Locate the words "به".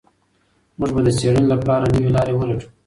0.95-1.01